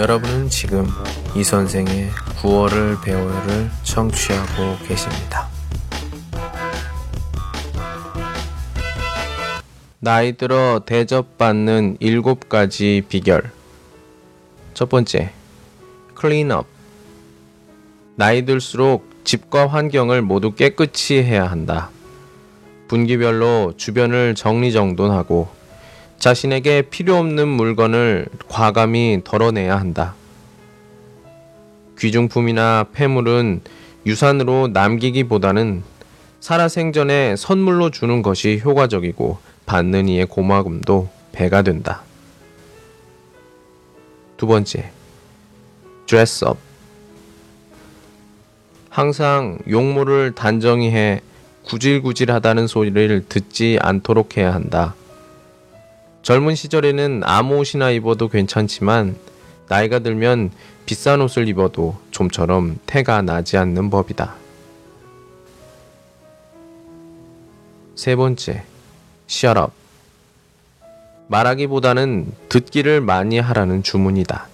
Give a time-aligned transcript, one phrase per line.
[0.00, 0.86] 여러분은 지금
[1.36, 2.08] 이 선생의
[2.40, 5.46] 9월을 배워요를 청취하고 계십니다.
[9.98, 13.52] 나이 들어 대접받는 7가지 비결.
[14.72, 15.32] 첫 번째,
[16.14, 16.64] 클린업.
[18.16, 21.90] 나이 들수록 집과 환경을 모두 깨끗이 해야 한다.
[22.88, 25.59] 분기별로 주변을 정리정돈하고
[26.20, 30.14] 자신에게 필요 없는 물건을 과감히 덜어내야 한다.
[31.98, 33.62] 귀중품이나 폐물은
[34.04, 35.82] 유산으로 남기기보다는
[36.40, 42.02] 살아생전에 선물로 주는 것이 효과적이고 받는 이의 고마움도 배가 된다.
[44.36, 44.90] 두 번째,
[46.06, 46.58] 드레스업.
[48.90, 51.22] 항상 용모를 단정히 해
[51.64, 54.94] 구질구질하다는 소리를 듣지 않도록 해야 한다.
[56.22, 59.16] 젊은 시절에는 아무 옷이나 입어도 괜찮지만
[59.68, 60.50] 나이가 들면
[60.84, 64.34] 비싼 옷을 입어도 좀처럼 태가 나지 않는 법이다.
[67.94, 68.64] 세 번째,
[69.28, 69.70] shut.
[71.28, 74.48] 말하기보다는 듣기를 많이 하라는 주문이다.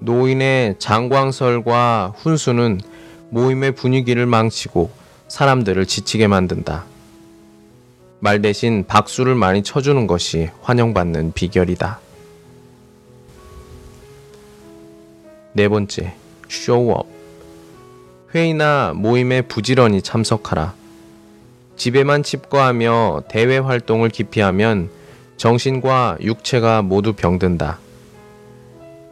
[0.00, 2.80] 노인의 장광설과 훈수는
[3.30, 4.90] 모임의 분위기를 망치고
[5.28, 6.84] 사람들을 지치게 만든다.
[8.24, 12.00] 말 대신 박수를 많이 쳐주는 것이 환영받는 비결이다.
[15.52, 16.14] 네 번째,
[16.48, 17.06] 쇼업.
[18.34, 20.72] 회의나 모임에 부지런히 참석하라.
[21.76, 24.88] 집에만 칩거하며 대외 활동을 기피하면
[25.36, 27.78] 정신과 육체가 모두 병든다.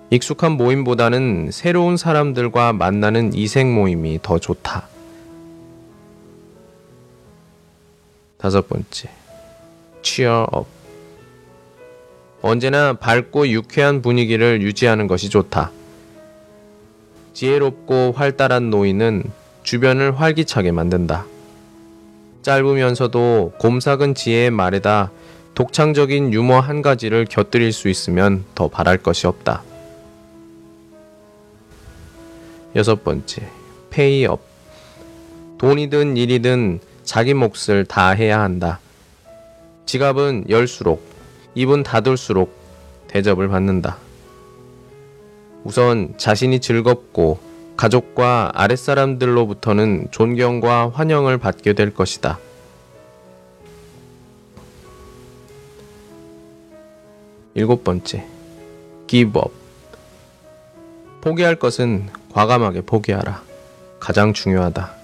[0.08, 4.88] 익숙한 모임보다는 새로운 사람들과 만나는 이색 모임이 더 좋다.
[8.42, 9.08] 다섯 번째,
[10.52, 10.66] up.
[12.40, 15.70] 언제나 밝고 유쾌한 분위기를 유지하는 것이 좋다.
[17.34, 19.22] 지혜롭고 활달한 노인은
[19.62, 21.24] 주변을 활기차게 만든다.
[22.42, 25.12] 짧으면서도 곰삭은 지혜의 말에다
[25.54, 29.62] 독창적인 유머 한 가지를 곁들일 수 있으면 더 바랄 것이 없다.
[32.74, 33.48] 여섯 번째,
[33.90, 34.40] Pay up.
[35.58, 38.80] 돈이든 일이든 자기 몫을 다 해야 한다.
[39.86, 41.02] 지갑은 열수록,
[41.54, 42.54] 입은 닫을수록
[43.08, 43.98] 대접을 받는다.
[45.64, 47.38] 우선 자신이 즐겁고
[47.76, 52.38] 가족과 아랫사람들로부터는 존경과 환영을 받게 될 것이다.
[57.54, 58.26] 일곱 번째,
[59.06, 59.52] give up.
[61.20, 63.42] 포기할 것은 과감하게 포기하라.
[64.00, 65.01] 가장 중요하다.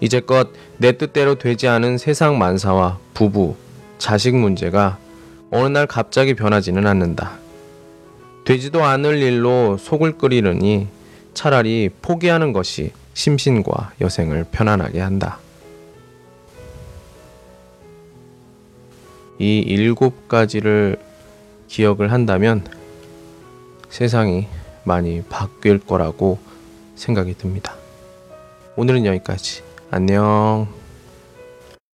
[0.00, 3.54] 이제껏 내 뜻대로 되지 않은 세상 만사와 부부,
[3.98, 4.98] 자식 문제가
[5.50, 7.38] 어느 날 갑자기 변하지는 않는다.
[8.44, 10.88] 되지도 않을 일로 속을 끓이느니
[11.34, 15.38] 차라리 포기하는 것이 심신과 여생을 편안하게 한다.
[19.38, 20.98] 이 일곱 가지를
[21.68, 22.64] 기억을 한다면
[23.88, 24.46] 세상이
[24.84, 26.38] 많이 바뀔 거라고
[26.94, 27.74] 생각이 듭니다.
[28.76, 29.69] 오늘은 여기까지.
[29.92, 30.79] 안녕.